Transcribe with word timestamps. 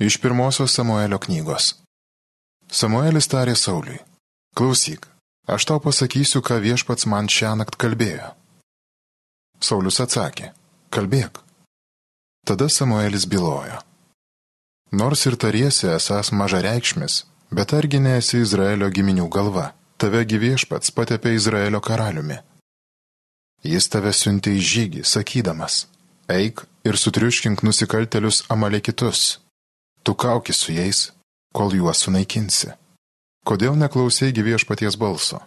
Iš 0.00 0.20
pirmosios 0.20 0.74
Samuelio 0.74 1.16
knygos. 1.16 1.70
Samuelis 2.68 3.30
tarė 3.32 3.54
Sauliui. 3.56 3.96
Klausyk, 4.52 5.06
aš 5.48 5.64
tau 5.64 5.80
pasakysiu, 5.80 6.42
ką 6.44 6.58
viešpats 6.60 7.06
man 7.08 7.30
šią 7.32 7.54
naktį 7.56 7.80
kalbėjo. 7.80 8.26
Saulis 9.60 9.96
atsakė. 10.04 10.50
Kalbėk. 10.92 11.40
Tada 12.44 12.68
Samuelis 12.68 13.24
bylojo. 13.24 13.78
Nors 14.92 15.24
ir 15.30 15.38
tariesi 15.40 15.88
esas 15.88 16.28
mažareikšmis, 16.28 17.24
bet 17.56 17.72
argi 17.72 17.96
nesi 17.96 18.42
Izraelio 18.44 18.90
giminių 18.92 19.30
galva, 19.32 19.70
tave 19.96 20.20
gyviešpats 20.28 20.92
patepė 20.92 21.32
Izraelio 21.40 21.80
karaliumi. 21.80 22.36
Jis 23.64 23.88
tave 23.88 24.12
siuntė 24.12 24.52
į 24.60 24.60
žygį, 24.74 25.08
sakydamas, 25.08 25.86
eik 26.28 26.66
ir 26.84 27.00
sutriuškink 27.00 27.64
nusikaltelius 27.64 28.44
amalekitus 28.52 29.38
tu 30.06 30.14
kauki 30.14 30.52
su 30.52 30.72
jais, 30.72 31.10
kol 31.50 31.74
juos 31.74 32.04
sunaikinsi. 32.06 32.70
Kodėl 33.46 33.74
neklausėjai 33.74 34.44
viešpaties 34.48 34.94
balso, 35.02 35.40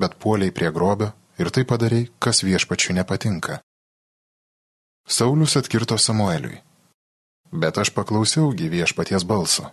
bet 0.00 0.16
puoliai 0.16 0.52
prie 0.56 0.70
grobio 0.72 1.12
ir 1.36 1.52
tai 1.52 1.64
padarai, 1.68 2.06
kas 2.18 2.40
viešpačiui 2.40 2.96
nepatinka? 2.96 3.60
Saulius 5.06 5.56
atkirto 5.60 5.98
Samueliui. 6.00 6.62
Bet 7.52 7.76
aš 7.78 7.92
paklausiaugi 7.92 8.72
viešpaties 8.72 9.28
balso. 9.28 9.68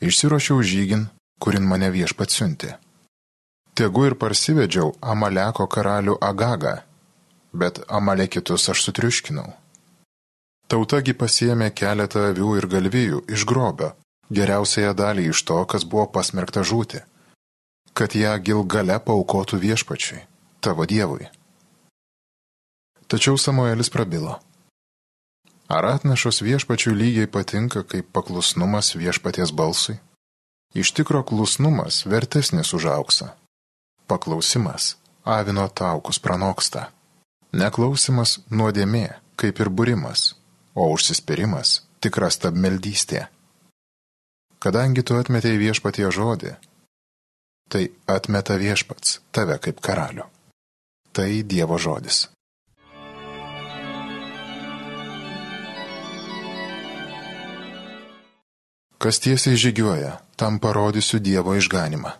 Išsirošiau 0.00 0.64
žygin, 0.64 1.06
kurin 1.38 1.68
mane 1.68 1.92
viešpat 1.92 2.32
siuntė. 2.32 2.72
Tegu 3.76 4.08
ir 4.08 4.16
parsivedžiau 4.16 4.96
Amaleko 5.00 5.68
karalių 5.68 6.16
Agagą, 6.20 6.78
bet 7.52 7.84
Amalekitus 7.88 8.68
aš 8.72 8.88
sutriuškinau. 8.88 9.52
Tautagi 10.72 11.12
pasiemė 11.12 11.66
keletą 11.76 12.22
avių 12.30 12.54
ir 12.56 12.66
galvijų 12.74 13.18
iš 13.36 13.42
grobio, 13.48 13.90
geriausiąją 14.32 14.94
dalį 14.96 15.26
iš 15.32 15.42
to, 15.50 15.58
kas 15.68 15.84
buvo 15.84 16.06
pasmerkta 16.14 16.62
žūti, 16.64 17.02
kad 17.92 18.16
ją 18.16 18.32
gilgale 18.46 18.96
paukotų 19.08 19.60
viešpačiui, 19.66 20.22
tavo 20.64 20.88
dievui. 20.88 21.28
Tačiau 23.04 23.36
Samuelis 23.36 23.92
prabilo. 23.92 24.38
Ar 25.68 25.90
atnašos 25.90 26.40
viešpačių 26.40 26.96
lygiai 26.96 27.28
patinka 27.28 27.84
kaip 27.84 28.08
paklusnumas 28.16 28.94
viešpaties 28.96 29.52
balsui? 29.52 30.00
Iš 30.72 30.96
tikro 30.96 31.20
klusnumas 31.20 32.06
vertesnis 32.08 32.72
už 32.72 32.88
auksą. 32.96 33.34
Paklausimas 34.08 34.94
avino 35.24 35.68
taukus 35.68 36.18
pranoksta. 36.18 36.88
Neklausimas 37.52 38.38
nuodėmė, 38.48 39.10
kaip 39.36 39.60
ir 39.60 39.68
būrimas, 39.68 40.32
o 40.74 40.88
užsispyrimas 40.94 41.80
tikra 42.02 42.30
stabmeldystė. 42.32 43.26
Kadangi 44.62 45.02
tu 45.02 45.16
atmetėjai 45.18 45.58
viešpatie 45.58 46.06
žodį, 46.14 46.54
tai 47.72 47.88
atmeta 48.06 48.58
viešpats 48.60 49.18
tave 49.34 49.58
kaip 49.58 49.80
karalių. 49.82 50.28
Tai 51.12 51.28
Dievo 51.44 51.76
žodis. 51.76 52.28
Kas 59.02 59.18
tiesiai 59.18 59.58
žygiuoja, 59.58 60.20
tam 60.38 60.60
parodysiu 60.62 61.18
Dievo 61.18 61.56
išganimą. 61.58 62.12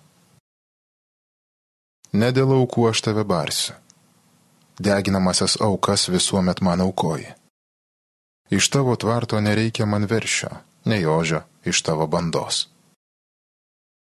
Ne 2.12 2.28
dėl 2.37 2.50
aukų 2.59 2.89
aš 2.91 3.05
tave 3.06 3.22
barsiu. 3.25 3.77
Deginamasias 4.83 5.55
aukas 5.62 6.09
visuomet 6.11 6.61
man 6.61 6.83
aukoji. 6.84 7.31
Iš 8.53 8.69
tavo 8.69 8.97
tvarto 8.97 9.41
nereikia 9.41 9.86
man 9.86 10.05
veršio, 10.05 10.50
nei 10.84 11.06
ožio 11.06 11.41
iš 11.64 11.83
tavo 11.83 12.06
bandos. 12.06 12.69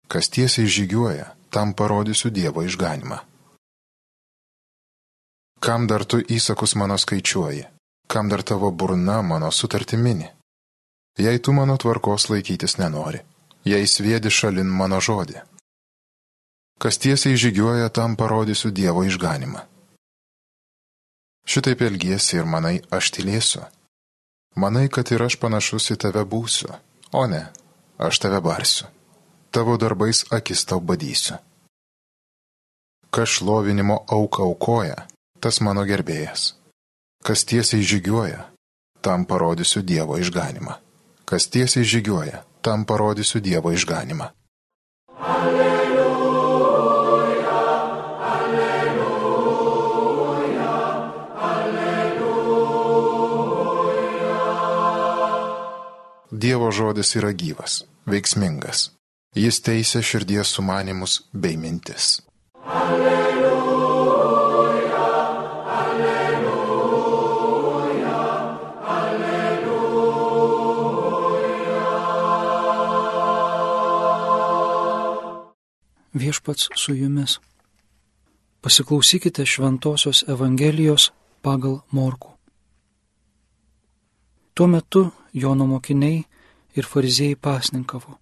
Kas 0.08 0.28
tiesiai 0.30 0.66
žygiuoja, 0.66 1.24
tam 1.50 1.72
parodysiu 1.74 2.30
Dievo 2.30 2.62
išganimą. 2.62 3.18
Kam 5.60 5.86
dar 5.90 6.04
tu 6.04 6.20
įsakus 6.22 6.76
mano 6.78 6.94
skaičiuoji, 6.98 7.64
kam 8.06 8.28
dar 8.30 8.42
tavo 8.42 8.70
burna 8.70 9.22
mano 9.22 9.50
sutartimini? 9.50 10.28
Jei 11.18 11.38
tu 11.42 11.52
mano 11.52 11.76
tvarkos 11.76 12.28
laikytis 12.30 12.78
nenori, 12.78 13.18
jei 13.64 13.86
sviedi 13.86 14.30
šalin 14.30 14.70
mano 14.70 15.00
žodį. 15.02 15.42
Kas 16.78 16.98
tiesiai 17.02 17.34
žygiuoja, 17.34 17.90
tam 17.90 18.14
parodysiu 18.14 18.70
Dievo 18.70 19.02
išganimą. 19.02 19.66
Šitaip 21.42 21.82
elgiesi 21.82 22.38
ir 22.38 22.46
manai, 22.46 22.76
aš 22.94 23.10
tylėsiu 23.18 23.66
Manai, 24.56 24.88
kad 24.88 25.10
ir 25.12 25.22
aš 25.22 25.36
panašus 25.40 25.90
į 25.94 25.96
tave 26.04 26.24
būsiu, 26.24 26.70
o 27.12 27.26
ne, 27.26 27.44
aš 27.98 28.20
tave 28.24 28.40
barsiu. 28.44 28.88
Tavo 29.50 29.76
darbais 29.80 30.24
akis 30.30 30.64
tau 30.68 30.80
badysiu. 30.80 31.38
Kas 33.10 33.38
šlovinimo 33.38 34.04
auką 34.08 34.44
aukoja, 34.50 35.06
tas 35.40 35.60
mano 35.64 35.86
gerbėjas. 35.88 36.52
Kas 37.24 37.44
tiesiai 37.48 37.82
žygiuoja, 37.82 38.44
tam 39.00 39.24
parodysiu 39.24 39.82
Dievo 39.82 40.18
išganimą. 40.20 40.76
Kas 41.24 41.48
tiesiai 41.48 41.84
žygiuoja, 41.84 42.44
tam 42.60 42.84
parodysiu 42.84 43.40
Dievo 43.40 43.72
išganimą. 43.72 44.28
Alleluja. 45.18 46.37
Dievo 56.38 56.70
žodis 56.70 57.16
yra 57.18 57.32
gyvas, 57.34 57.82
veiksmingas. 58.06 58.94
Jis 59.34 59.58
teisė 59.66 60.02
širdies 60.06 60.46
sumanimus 60.54 61.26
bei 61.34 61.56
mintis. 61.58 62.22
Alleluja, 62.62 63.42
alleluja, 65.80 66.62
alleluja. 68.94 70.14
Viešpats 76.22 76.70
su 76.78 76.94
jumis. 76.94 77.32
Pasiklausykite 78.62 79.42
Šventojios 79.42 80.22
Evangelijos 80.28 81.10
pagal 81.42 81.82
Morku. 81.90 82.30
Tuo 84.54 84.66
metu 84.66 85.10
Jono 85.32 85.66
mokiniai 85.66 86.24
ir 86.76 86.86
fariziejai 86.86 87.36
pasninkavo. 87.36 88.18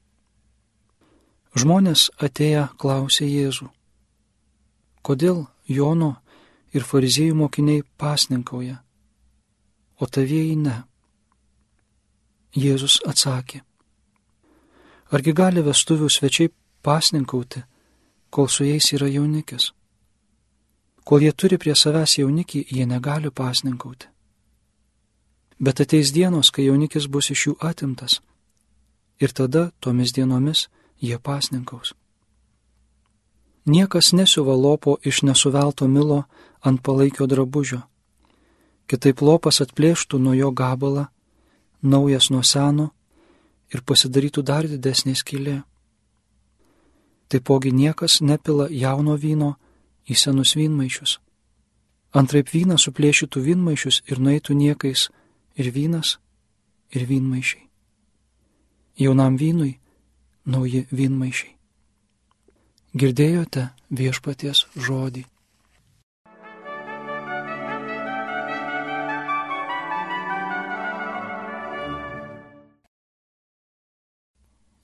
Žmonės 1.57 2.11
atėję 2.21 2.67
klausė 2.77 3.27
Jėzų, 3.29 3.69
kodėl 5.03 5.47
Jono 5.69 6.17
ir 6.77 6.85
fariziejų 6.85 7.37
mokiniai 7.39 7.85
pasninkauja, 7.99 8.77
o 10.01 10.07
tavieji 10.07 10.57
ne. 10.61 10.83
Jėzus 12.57 12.99
atsakė, 13.09 13.63
argi 15.13 15.33
gali 15.37 15.65
vestuvių 15.65 16.09
svečiai 16.13 16.53
pasninkauti, 16.85 17.63
kol 18.31 18.49
su 18.49 18.65
jais 18.65 18.93
yra 18.97 19.09
jaunikis? 19.09 19.73
Kol 21.07 21.23
jie 21.23 21.33
turi 21.33 21.59
prie 21.63 21.77
savęs 21.79 22.19
jaunikį, 22.19 22.65
jie 22.73 22.87
negali 22.89 23.31
pasninkauti. 23.31 24.09
Bet 25.59 25.81
ateis 25.81 26.13
dienos, 26.13 26.51
kai 26.51 26.67
jaunikis 26.67 27.07
bus 27.09 27.31
iš 27.33 27.47
jų 27.47 27.55
atimtas. 27.65 28.21
Ir 29.21 29.33
tada 29.33 29.71
tomis 29.81 30.13
dienomis 30.13 30.67
jie 31.01 31.19
pasninkaus. 31.19 31.95
Niekas 33.67 34.13
nesiuva 34.13 34.55
lopo 34.55 34.99
iš 35.03 35.23
nesuvelto 35.23 35.89
milo 35.89 36.25
ant 36.61 36.83
palaikio 36.83 37.27
drabužio. 37.27 37.81
Kitaip 38.87 39.21
lopas 39.21 39.59
atplėštų 39.65 40.21
nuo 40.23 40.35
jo 40.37 40.53
gabalą, 40.53 41.09
naujas 41.83 42.31
nuo 42.31 42.43
seno 42.43 42.93
ir 43.75 43.83
pasidarytų 43.83 44.45
dar 44.47 44.69
didesnė 44.71 45.17
skylė. 45.19 45.63
Taipogi 47.29 47.73
niekas 47.73 48.21
nepila 48.21 48.69
jauno 48.71 49.17
vyno 49.19 49.57
į 50.07 50.15
senus 50.15 50.55
vynmaišius. 50.55 51.19
Antraip 52.15 52.53
vyną 52.55 52.79
suplėšytų 52.79 53.43
vynmaišius 53.49 54.05
ir 54.07 54.23
nueitų 54.23 54.55
niekais 54.55 55.09
ir 55.57 55.73
vynas, 55.75 56.19
ir 56.95 57.09
vynmaišiai. 57.09 57.67
Jaunam 58.99 59.37
vynui 59.37 59.77
nauji 60.47 60.87
vynmaišiai. 60.93 61.55
Girdėjote 62.97 63.69
viešpaties 63.93 64.65
žodį. 64.77 65.27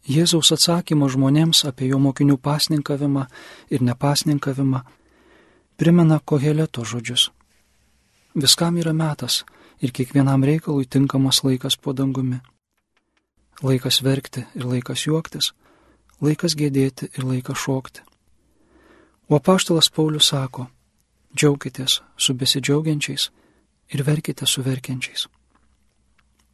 Jėzaus 0.02 0.50
atsakymas 0.52 1.14
žmonėms 1.14 1.62
apie 1.68 1.86
jo 1.92 1.98
mokinių 2.02 2.36
pasninkavimą 2.42 3.22
ir 3.70 3.84
nepasninkavimą 3.86 4.82
primena 5.78 6.18
koheleto 6.18 6.84
žodžius. 6.84 7.30
Viskam 8.34 8.76
yra 8.82 8.92
metas 8.92 9.44
ir 9.82 9.92
kiekvienam 9.92 10.44
reikalui 10.44 10.86
tinkamas 10.86 11.44
laikas 11.44 11.76
po 11.76 11.92
dangumi. 11.92 12.40
laikas 13.62 14.02
verkti 14.02 14.44
ir 14.54 14.64
laikas 14.66 15.06
juoktis, 15.06 15.52
laikas 16.20 16.56
gėdėti 16.58 17.10
ir 17.18 17.24
laikas 17.24 17.58
šokti. 17.58 18.00
O 19.28 19.36
apaštalas 19.36 19.90
Paulius 19.90 20.28
sako, 20.32 20.66
džiaukitės 21.36 22.00
su 22.16 22.34
besidžiaugiančiais 22.34 23.30
ir 23.94 24.04
verkite 24.06 24.46
su 24.46 24.62
verkiančiais. 24.62 25.28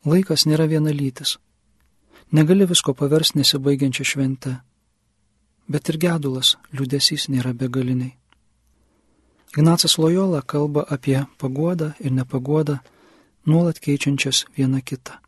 Laikas 0.05 0.47
nėra 0.47 0.69
vienalytis. 0.69 1.39
Negali 2.33 2.67
visko 2.69 2.95
paversti 2.95 3.39
nesibaigiančią 3.39 4.05
šventę, 4.05 4.59
bet 5.69 5.89
ir 5.89 5.97
gedulas, 5.99 6.57
liūdėsys 6.73 7.29
nėra 7.33 7.55
begaliniai. 7.57 8.15
Ignacas 9.57 9.97
Lojola 9.99 10.43
kalba 10.43 10.85
apie 10.85 11.23
paguodą 11.41 11.95
ir 12.05 12.13
nepaguodą, 12.13 12.79
nuolat 13.47 13.79
keičiančias 13.81 14.47
vieną 14.57 14.83
kitą. 14.83 15.19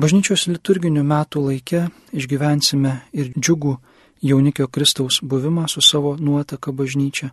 Bažnyčios 0.00 0.46
liturginių 0.48 1.02
metų 1.04 1.42
laike 1.50 1.80
išgyvensime 2.16 2.92
ir 3.12 3.32
džiugų 3.36 3.76
jaunikio 4.22 4.68
Kristaus 4.68 5.20
buvimą 5.22 5.66
su 5.68 5.80
savo 5.80 6.16
nuotaka 6.16 6.72
bažnyčia 6.72 7.30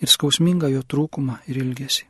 ir 0.00 0.08
skausmingą 0.08 0.68
jo 0.72 0.82
trūkumą 0.82 1.38
ir 1.48 1.62
ilgesį. 1.62 2.04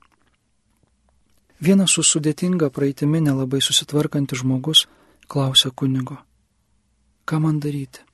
Vienas 1.60 1.94
su 1.94 2.04
sudėtinga 2.06 2.70
praeitimi 2.70 3.20
nelabai 3.20 3.60
susitvarkantis 3.62 4.42
žmogus 4.42 4.86
klausia 5.26 5.70
kunigo, 5.70 6.18
ką 7.26 7.40
man 7.42 7.58
daryti? 7.60 8.04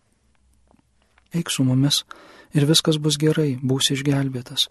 Eik 1.34 1.50
su 1.50 1.64
mumis 1.64 2.04
ir 2.54 2.64
viskas 2.64 2.96
bus 2.96 3.18
gerai, 3.20 3.58
būsi 3.60 3.98
išgelbėtas, 3.98 4.68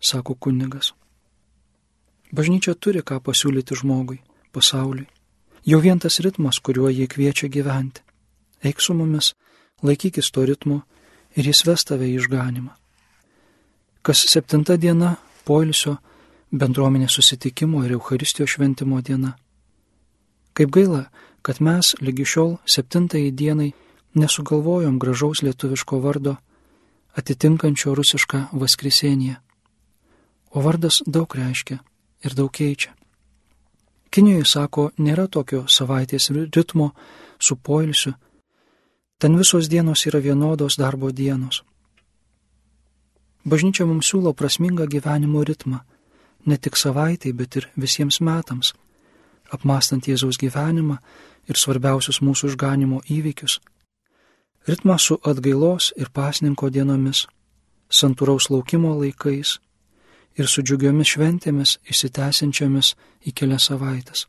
sako 0.00 0.34
kunigas. 0.34 0.92
Bažnyčia 2.34 2.74
turi 2.74 3.02
ką 3.06 3.20
pasiūlyti 3.22 3.76
žmogui, 3.78 4.18
pasauliui. 4.52 5.06
Jau 5.66 5.78
vien 5.82 5.98
tas 5.98 6.18
ritmas, 6.22 6.58
kuriuo 6.58 6.90
jie 6.90 7.06
kviečia 7.06 7.48
gyventi. 7.50 8.02
Eik 8.62 8.80
su 8.80 8.94
mumis, 8.94 9.34
laikykis 9.82 10.30
to 10.30 10.44
ritmo 10.46 10.82
ir 11.36 11.46
jis 11.46 11.62
ves 11.66 11.84
tave 11.86 12.06
į 12.06 12.18
išganimą. 12.20 12.72
Kas 14.02 14.22
septinta 14.30 14.76
diena 14.78 15.16
poilsio 15.46 15.96
bendruomenės 16.50 17.18
susitikimo 17.18 17.84
ir 17.84 17.96
Euharistijos 17.98 18.54
šventimo 18.54 19.00
diena. 19.02 19.34
Kaip 20.54 20.70
gaila, 20.70 21.06
kad 21.42 21.60
mes 21.60 21.94
lygi 22.00 22.24
šiol 22.26 22.56
septintai 22.66 23.30
dienai 23.30 23.72
nesugalvojom 24.14 24.98
gražaus 24.98 25.42
lietuviško 25.42 25.98
vardo 26.00 26.36
atitinkančio 27.18 27.94
rusišką 27.94 28.48
Vaskrisenėje. 28.52 29.36
O 30.54 30.62
vardas 30.62 31.02
daug 31.06 31.34
reiškia 31.34 31.82
ir 32.26 32.34
daug 32.34 32.52
keičia. 32.52 32.92
Kinijoje, 34.10 34.46
sako, 34.48 34.90
nėra 34.98 35.26
tokio 35.28 35.66
savaitės 35.68 36.30
ritmo 36.30 36.92
su 37.38 37.56
poilsiu, 37.56 38.14
ten 39.18 39.36
visos 39.36 39.68
dienos 39.68 40.06
yra 40.08 40.20
vienodos 40.24 40.78
darbo 40.80 41.10
dienos. 41.12 41.62
Bažnyčia 43.46 43.86
mums 43.86 44.08
siūlo 44.10 44.32
prasmingą 44.34 44.86
gyvenimo 44.90 45.44
ritmą, 45.46 45.82
ne 46.46 46.56
tik 46.56 46.76
savaitai, 46.76 47.32
bet 47.32 47.56
ir 47.56 47.68
visiems 47.76 48.20
metams, 48.20 48.72
apmastant 49.52 50.08
Jėzaus 50.08 50.38
gyvenimą 50.40 50.96
ir 51.46 51.60
svarbiausius 51.60 52.22
mūsų 52.22 52.54
išganimo 52.54 53.02
įvykius. 53.06 53.60
Ritmą 54.66 54.98
su 54.98 55.20
atgailos 55.22 55.92
ir 55.94 56.10
pasninko 56.10 56.72
dienomis, 56.74 57.26
santūraus 57.86 58.50
laukimo 58.50 58.96
laikais 58.98 59.58
ir 60.36 60.48
su 60.48 60.62
džiugiomis 60.62 61.14
šventėmis 61.14 61.76
įsitęsiančiamis 61.92 62.94
į 63.26 63.32
kelias 63.32 63.68
savaitės. 63.70 64.26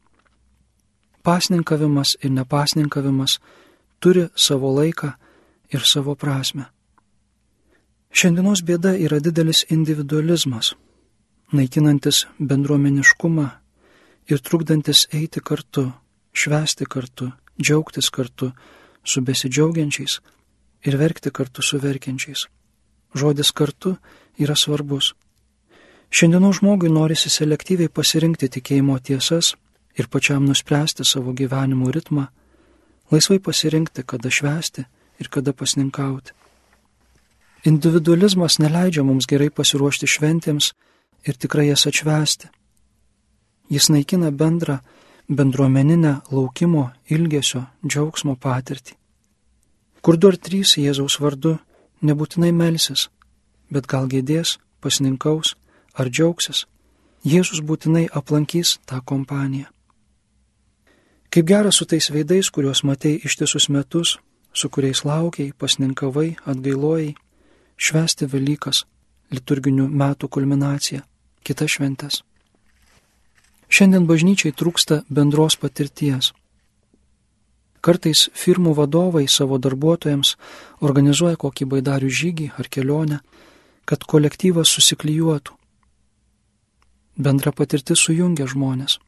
Pasninkavimas 1.24 2.16
ir 2.24 2.32
nepasninkavimas 2.32 3.40
turi 4.00 4.28
savo 4.36 4.72
laiką 4.78 5.12
ir 5.74 5.84
savo 5.84 6.16
prasme. 6.16 6.70
Šiandienos 8.12 8.64
bėda 8.64 8.96
yra 8.96 9.20
didelis 9.20 9.66
individualizmas, 9.70 10.72
naikinantis 11.52 12.24
bendruomeniškumą 12.40 13.48
ir 14.32 14.40
trukdantis 14.40 15.06
eiti 15.14 15.44
kartu, 15.44 15.90
švesti 16.34 16.88
kartu, 16.88 17.32
džiaugtis 17.60 18.10
kartu, 18.10 18.54
su 19.04 19.22
besidžiaugiančiais 19.22 20.20
ir 20.88 20.98
verkti 21.00 21.32
kartu 21.32 21.62
su 21.62 21.80
verkiančiais. 21.84 22.48
Žodis 23.16 23.52
kartu 23.52 23.96
yra 24.40 24.56
svarbus. 24.56 25.14
Šiandienų 26.08 26.54
žmogui 26.56 26.90
norisi 26.92 27.30
selektyviai 27.30 27.92
pasirinkti 27.92 28.48
tikėjimo 28.58 28.96
tiesas 29.04 29.54
ir 30.00 30.08
pačiam 30.08 30.46
nuspręsti 30.48 31.04
savo 31.06 31.34
gyvenimo 31.36 31.92
ritmą, 31.92 32.28
laisvai 33.12 33.40
pasirinkti, 33.44 34.06
kada 34.08 34.32
švesti 34.32 34.86
ir 35.20 35.30
kada 35.30 35.54
pasninkauti. 35.54 36.32
Individualizmas 37.68 38.60
neleidžia 38.64 39.04
mums 39.04 39.28
gerai 39.28 39.50
pasiruošti 39.52 40.08
šventėms 40.08 40.72
ir 41.28 41.36
tikrai 41.36 41.68
jas 41.68 41.84
atšvesti. 41.90 42.48
Jis 43.68 43.90
naikina 43.92 44.32
bendrą 44.32 44.80
bendruomeninę 45.28 46.22
laukimo, 46.32 46.90
ilgesio, 47.12 47.66
džiaugsmo 47.84 48.38
patirtį. 48.40 48.96
Kur 50.02 50.16
du 50.16 50.32
ar 50.32 50.38
trys 50.40 50.78
Jėzaus 50.80 51.20
vardu 51.20 51.58
nebūtinai 52.00 52.54
melsis, 52.56 53.10
bet 53.68 53.90
gal 53.92 54.08
gėdės, 54.08 54.56
pasninkaus 54.80 55.58
ar 55.98 56.10
džiaugsis, 56.10 56.66
Jėzus 57.28 57.60
būtinai 57.66 58.06
aplankys 58.14 58.78
tą 58.88 59.02
kompaniją. 59.04 59.68
Kaip 61.34 61.48
gera 61.50 61.74
su 61.76 61.86
tais 61.86 62.08
veidais, 62.14 62.48
kuriuos 62.54 62.84
matei 62.88 63.18
ištisus 63.28 63.68
metus, 63.74 64.14
su 64.54 64.70
kuriais 64.70 65.04
laukiai, 65.04 65.52
pasninkavai, 65.52 66.38
atgailojai, 66.46 67.16
švesti 67.76 68.30
Velykas, 68.32 68.86
liturginių 69.34 69.90
metų 69.92 70.30
kulminacija, 70.32 71.04
kitas 71.44 71.76
šventes. 71.76 72.22
Šiandien 73.68 74.08
bažnyčiai 74.08 74.56
trūksta 74.56 75.02
bendros 75.12 75.58
patirties. 75.60 76.32
Kartais 77.84 78.30
firmų 78.34 78.74
vadovai 78.78 79.28
savo 79.28 79.60
darbuotojams 79.60 80.36
organizuoja 80.80 81.36
kokį 81.36 81.68
baidarių 81.74 82.10
žygį 82.22 82.48
ar 82.58 82.72
kelionę, 82.72 83.20
kad 83.86 84.08
kolektyvas 84.08 84.72
susiklyjuotų. 84.72 85.54
Bendra 87.18 87.52
patirtis 87.52 88.04
sujungia 88.06 88.46
žmonės. 88.46 89.00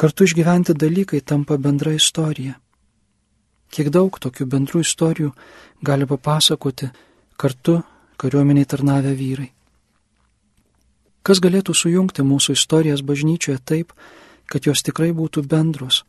Kartu 0.00 0.26
išgyventi 0.26 0.74
dalykai 0.74 1.20
tampa 1.20 1.58
bendra 1.58 1.92
istorija. 1.94 2.56
Kiek 3.70 3.92
daug 3.94 4.16
tokių 4.18 4.46
bendrų 4.50 4.82
istorijų 4.82 5.30
gali 5.86 6.08
papasakoti 6.10 6.90
kartu 7.38 7.76
kariuomeniai 8.18 8.66
tarnavę 8.66 9.14
vyrai. 9.14 9.50
Kas 11.22 11.38
galėtų 11.38 11.76
sujungti 11.76 12.24
mūsų 12.26 12.56
istorijas 12.56 13.04
bažnyčioje 13.06 13.60
taip, 13.64 13.92
kad 14.50 14.66
jos 14.66 14.82
tikrai 14.82 15.12
būtų 15.14 15.44
bendros 15.46 16.02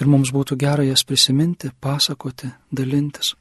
ir 0.00 0.10
mums 0.10 0.32
būtų 0.34 0.56
gera 0.58 0.82
jas 0.82 1.04
prisiminti, 1.06 1.70
pasakoti, 1.80 2.50
dalintis. 2.72 3.34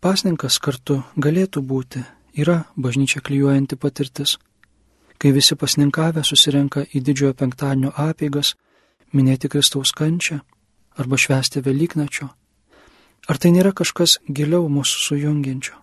Pasninkas 0.00 0.60
kartu 0.62 1.00
galėtų 1.18 1.64
būti, 1.66 2.04
yra 2.38 2.60
bažnyčia 2.76 3.24
klyjuojanti 3.24 3.78
patirtis, 3.80 4.36
kai 5.18 5.32
visi 5.32 5.56
pasninkavę 5.56 6.24
susirenka 6.24 6.84
į 6.92 7.02
didžiojo 7.06 7.34
penktadienio 7.40 7.92
apeigas, 7.96 8.54
minėti 9.12 9.48
Kristaus 9.48 9.92
kančią 9.96 10.40
arba 10.96 11.16
švesti 11.16 11.62
Velyknačio. 11.64 12.28
Ar 13.26 13.38
tai 13.38 13.50
nėra 13.50 13.72
kažkas 13.74 14.18
giliau 14.28 14.68
mūsų 14.70 15.02
sujungiančio? 15.08 15.74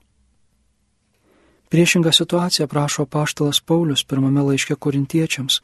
Priešingą 1.73 2.11
situaciją 2.13 2.67
prašo 2.69 3.05
paštalas 3.05 3.59
Paulius 3.59 4.03
pirmame 4.05 4.43
laiške 4.45 4.75
korintiečiams, 4.77 5.61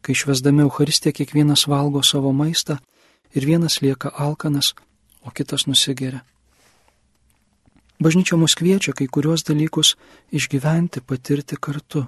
kai 0.00 0.14
švesdami 0.14 0.62
Euharistiją 0.62 1.12
kiekvienas 1.18 1.66
valgo 1.66 2.02
savo 2.06 2.30
maistą 2.32 2.78
ir 3.34 3.46
vienas 3.46 3.80
lieka 3.82 4.12
alkanas, 4.14 4.74
o 5.26 5.30
kitas 5.34 5.66
nusigeria. 5.66 6.22
Bažnyčia 7.98 8.36
mus 8.38 8.54
kviečia 8.54 8.92
kai 8.92 9.08
kuriuos 9.08 9.42
dalykus 9.48 9.96
išgyventi, 10.30 11.00
patirti 11.00 11.56
kartu, 11.56 12.04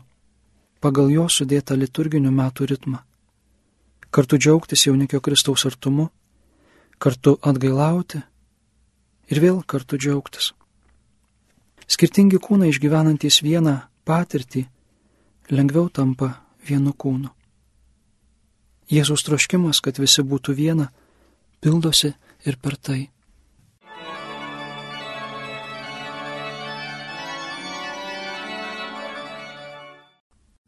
pagal 0.80 1.10
jo 1.12 1.26
sudėtą 1.30 1.76
liturginių 1.78 2.32
metų 2.34 2.68
ritmą. 2.72 3.02
Kartu 4.10 4.38
džiaugtis 4.38 4.86
jaunikio 4.86 5.20
Kristaus 5.20 5.66
artumu, 5.68 6.08
kartu 6.98 7.36
atgailauti 7.42 8.22
ir 9.28 9.40
vėl 9.42 9.60
kartu 9.66 9.98
džiaugtis. 10.00 10.52
Skirtingi 11.88 12.40
kūnai 12.40 12.70
išgyvenantys 12.72 13.40
vieną 13.44 13.78
patirtį 14.08 14.66
lengviau 15.52 15.88
tampa 15.88 16.34
vienu 16.68 16.92
kūnu. 16.92 17.30
Jėzus 18.88 19.24
troškimas, 19.24 19.82
kad 19.84 20.00
visi 20.00 20.24
būtų 20.24 20.54
viena, 20.56 20.88
pildosi 21.60 22.14
ir 22.48 22.56
per 22.56 22.76
tai. 22.76 23.08